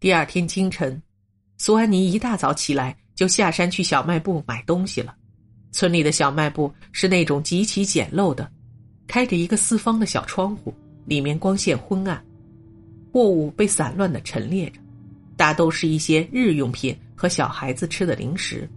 [0.00, 1.02] 第二天清晨，
[1.56, 5.12] 苏安妮一大早起来就下山去小卖部买东西了。
[5.72, 8.48] 村里的小卖部是那种极其简陋的，
[9.08, 10.72] 开着一个四方的小窗户，
[11.04, 12.24] 里面光线昏暗，
[13.12, 14.80] 货物被散乱的陈列着，
[15.36, 18.70] 大都是一些日用品和小孩子吃的零食。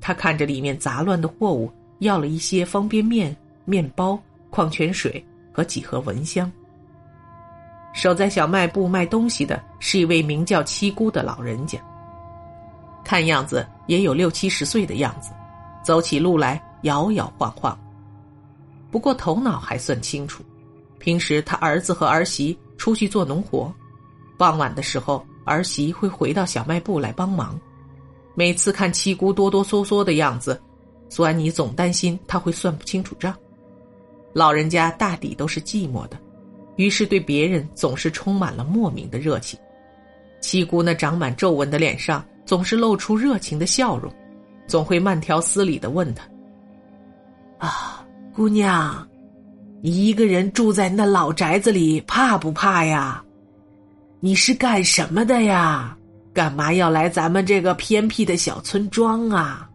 [0.00, 3.36] 他看着里面杂乱的货物，要了一些方便面、
[3.66, 5.22] 面包、矿泉水
[5.52, 6.50] 和几盒蚊香。
[7.92, 11.78] 守在小卖部卖东西的是一位名叫七姑的老人家，
[13.04, 15.30] 看样子也有六七十岁的样子，
[15.82, 17.76] 走起路来摇摇晃晃。
[18.90, 20.42] 不过头脑还算清楚。
[20.98, 23.72] 平时他儿子和儿媳出去做农活，
[24.36, 27.58] 傍晚的时候儿媳会回到小卖部来帮忙。
[28.34, 30.60] 每次看七姑哆哆嗦嗦的样子，
[31.08, 33.34] 苏安妮总担心他会算不清楚账。
[34.32, 36.18] 老人家大抵都是寂寞的。
[36.78, 39.58] 于是对别人总是充满了莫名的热情，
[40.40, 44.12] 七姑那长满皱纹的脸上总是露出热情的笑容，
[44.68, 46.24] 总会慢条斯理的问他
[47.58, 49.04] ：“啊，姑娘，
[49.82, 53.24] 你一个人住在那老宅子里，怕不怕呀？
[54.20, 55.96] 你是干什么的呀？
[56.32, 59.68] 干嘛要来咱们这个偏僻的小村庄啊？”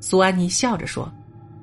[0.00, 1.12] 苏安妮笑着说：“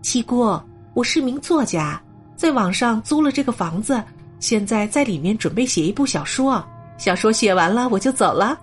[0.04, 0.56] 七姑，
[0.94, 2.00] 我是名作家。”
[2.36, 4.04] 在网上租了这个房子，
[4.40, 6.64] 现在在里面准备写一部小说。
[6.98, 8.60] 小说写完了我就走了。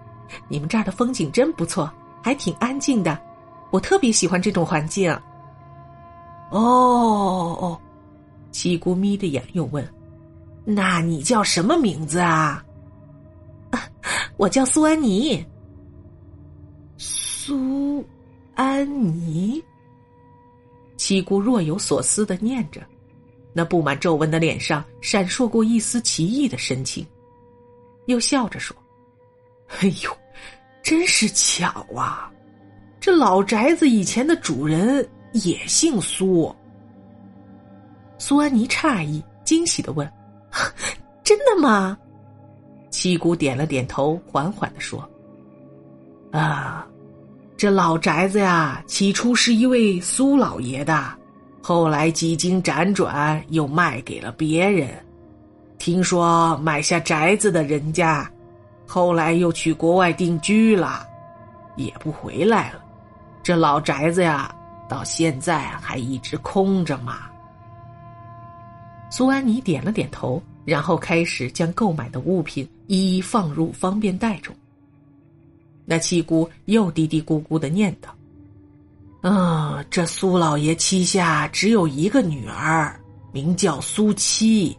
[0.48, 1.92] 你们这儿的风景真不错，
[2.22, 3.18] 还挺安静的，
[3.70, 5.12] 我特别喜欢这种环境。
[6.50, 6.58] 哦
[7.60, 7.80] 哦，
[8.50, 9.86] 七姑眯着眼又问
[10.64, 12.64] ：“那你叫什么名字啊？”
[14.36, 15.44] 我叫苏安妮。
[16.96, 18.04] 苏
[18.54, 19.62] 安妮。
[20.96, 22.80] 七姑若有所思的念着。
[23.52, 27.06] 那布满皱纹的脸上闪烁过一丝奇异的神情，
[28.06, 28.76] 又笑着说
[29.80, 30.10] ：“哎呦，
[30.82, 32.32] 真是巧啊！
[32.98, 36.54] 这老宅子以前的主人也姓苏。”
[38.18, 40.10] 苏安妮诧异、惊喜的问
[41.24, 41.98] ：“真的吗？”
[42.90, 45.08] 七姑点了点头，缓缓的说
[46.32, 46.86] ：“啊，
[47.56, 51.18] 这老宅子呀，起初是一位苏老爷的。”
[51.62, 54.90] 后来几经辗转，又卖给了别人。
[55.78, 58.28] 听说买下宅子的人家，
[58.86, 61.06] 后来又去国外定居了，
[61.76, 62.82] 也不回来了。
[63.44, 64.52] 这老宅子呀，
[64.88, 67.20] 到现在还一直空着嘛。
[69.08, 74.52] 苏安妮点了点头，然后开始将购买的物品一一放入方便袋中。
[75.84, 78.08] 那七姑又嘀嘀咕咕的念叨。
[79.22, 83.00] 嗯，这苏老爷膝下只有一个女儿，
[83.30, 84.76] 名叫苏七。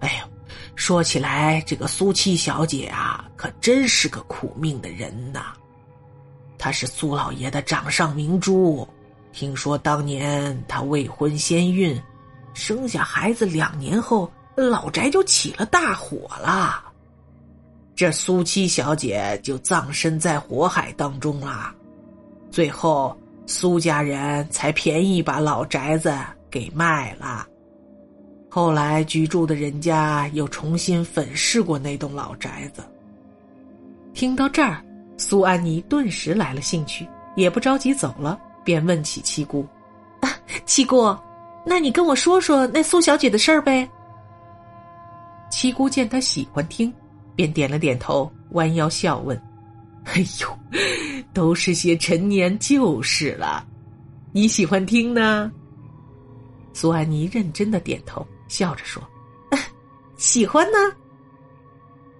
[0.00, 0.28] 哎呦，
[0.74, 5.52] 说起来，这个苏七小姐啊，可真是个苦命的人呐。
[6.56, 8.88] 她是苏老爷的掌上明珠。
[9.30, 12.00] 听说当年她未婚先孕，
[12.54, 16.82] 生下孩子两年后，老宅就起了大火了。
[17.94, 21.74] 这苏七小姐就葬身在火海当中了。
[22.50, 23.14] 最后。
[23.46, 26.14] 苏家人才便宜把老宅子
[26.50, 27.46] 给卖了，
[28.48, 32.82] 后来居住的人家又重新粉饰过那栋老宅子。
[34.14, 34.82] 听到这儿，
[35.16, 39.66] 苏安妮顿时来了兴趣，也不着急走了，便问起七姑
[40.20, 40.30] ：“啊
[40.64, 41.16] 七姑，
[41.66, 43.88] 那你跟我说说那苏小姐的事儿呗？”
[45.50, 46.92] 七姑见她喜欢听，
[47.34, 49.40] 便点了点头，弯腰笑问。
[50.04, 50.58] 哎呦，
[51.32, 53.66] 都是些陈年旧事了，
[54.32, 55.50] 你喜欢听呢？
[56.72, 59.02] 苏安妮认真的点头，笑着说
[60.16, 60.78] ：“喜欢呢。”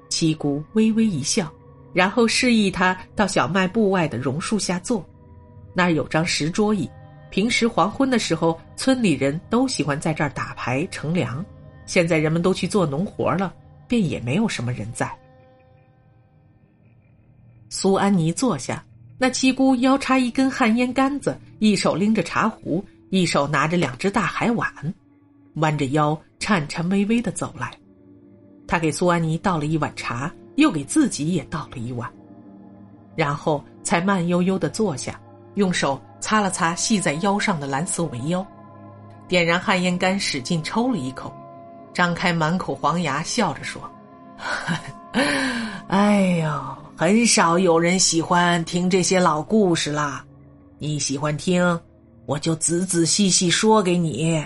[0.09, 1.51] 七姑微微一笑，
[1.93, 5.05] 然后示意他到小卖部外的榕树下坐，
[5.75, 6.89] 那儿有张石桌椅。
[7.31, 11.45] 平时黄昏的时候，村里人都喜欢在这儿打牌乘凉。
[11.87, 13.53] 现在人们都去做农活了，
[13.89, 15.11] 便也没有什么人在。
[17.75, 18.85] 苏安妮坐下，
[19.17, 24.71] 那七姑腰插一根旱烟杆子，一手拎着茶壶，一手拿着两只大海碗，
[25.55, 27.73] 弯着腰，颤颤巍巍的走来。
[28.69, 32.13] 他给苏安妮倒了一碗茶，又给自己也倒了一碗，
[33.17, 35.19] 然后才慢悠悠的坐下，
[35.55, 38.47] 用手擦了擦系在腰上的蓝色围腰，
[39.27, 41.35] 点燃旱烟杆，使劲抽了一口，
[41.95, 43.81] 张开满口黄牙，笑着说
[45.89, 50.25] ：“哎呦，很少有人喜欢听这些老故事啦，
[50.79, 51.81] 你喜欢听，
[52.27, 54.41] 我就仔仔细细说给你。”